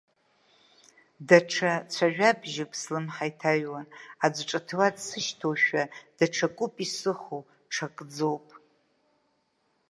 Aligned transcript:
Даҽа 1.27 1.73
цәажәабжьуп 1.93 2.71
слымҳа 2.81 3.25
иҭаҩуа, 3.29 3.81
аӡәы 4.25 4.43
ҿыҭуа 4.49 4.87
дсышьҭоушәа, 4.95 5.83
даҽакуп 6.17 6.75
исыхо, 6.85 7.37
ҽакӡоуп… 7.73 8.45